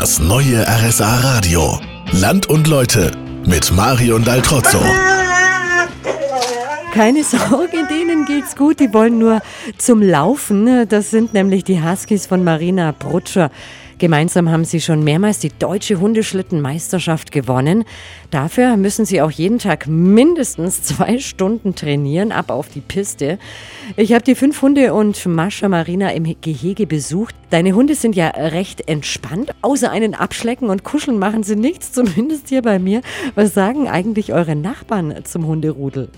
[0.00, 1.80] Das neue RSA Radio.
[2.12, 3.10] Land und Leute
[3.44, 4.78] mit Marion Daltrozzo.
[6.94, 8.78] Keine Sorge, denen geht's gut.
[8.78, 9.40] Die wollen nur
[9.76, 10.88] zum Laufen.
[10.88, 13.50] Das sind nämlich die Huskies von Marina Brutscher.
[13.98, 17.84] Gemeinsam haben sie schon mehrmals die deutsche Hundeschlittenmeisterschaft gewonnen.
[18.30, 23.38] Dafür müssen sie auch jeden Tag mindestens zwei Stunden trainieren, ab auf die Piste.
[23.96, 27.34] Ich habe die fünf Hunde und Mascha Marina im Gehege besucht.
[27.50, 29.50] Deine Hunde sind ja recht entspannt.
[29.62, 33.00] Außer einen Abschlecken und Kuscheln machen sie nichts, zumindest hier bei mir.
[33.34, 36.08] Was sagen eigentlich eure Nachbarn zum Hunderudel?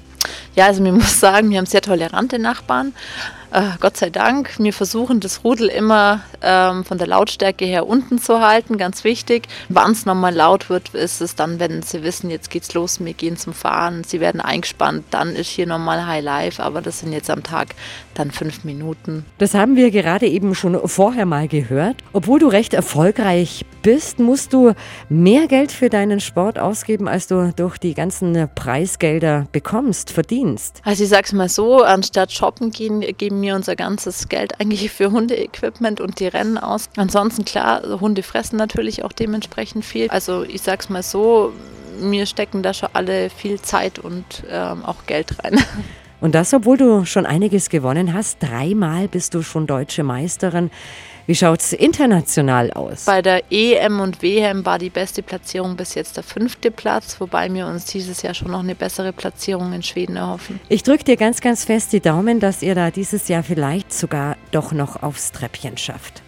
[0.54, 2.92] Ja, also man muss sagen, wir haben sehr tolerante Nachbarn.
[3.52, 4.54] Äh, Gott sei Dank.
[4.58, 9.48] Wir versuchen das Rudel immer ähm, von der Lautstärke her unten zu halten, ganz wichtig.
[9.68, 13.12] Wann es nochmal laut wird, ist es dann, wenn sie wissen, jetzt geht's los, wir
[13.12, 17.12] gehen zum Fahren, sie werden eingespannt, dann ist hier nochmal High Life, aber das sind
[17.12, 17.74] jetzt am Tag
[18.14, 19.24] dann fünf Minuten.
[19.38, 21.96] Das haben wir gerade eben schon vorher mal gehört.
[22.12, 24.72] Obwohl du recht erfolgreich bist, musst du
[25.08, 30.82] mehr Geld für deinen Sport ausgeben, als du durch die ganzen Preisgelder bekommst, verdienst.
[30.84, 35.10] Also ich sag's mal so, anstatt shoppen gehen, geben wir unser ganzes Geld eigentlich für
[35.10, 36.88] Hundeequipment und die Rennen aus.
[36.96, 40.08] Ansonsten klar, Hunde fressen natürlich auch dementsprechend viel.
[40.10, 41.52] Also ich sag's mal so,
[42.00, 45.62] mir stecken da schon alle viel Zeit und ähm, auch Geld rein.
[46.20, 48.42] Und das, obwohl du schon einiges gewonnen hast.
[48.42, 50.70] Dreimal bist du schon deutsche Meisterin.
[51.26, 53.04] Wie schaut es international aus?
[53.04, 57.52] Bei der EM und WM war die beste Platzierung bis jetzt der fünfte Platz, wobei
[57.52, 60.58] wir uns dieses Jahr schon noch eine bessere Platzierung in Schweden erhoffen.
[60.68, 64.36] Ich drücke dir ganz, ganz fest die Daumen, dass ihr da dieses Jahr vielleicht sogar
[64.50, 66.22] doch noch aufs Treppchen schafft.